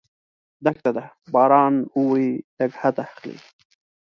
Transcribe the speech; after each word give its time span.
دښته 0.65 0.91
ده، 0.97 1.05
باران 1.33 1.75
اوري، 1.97 2.31
نګهت 2.59 2.95
اخلي 3.05 3.37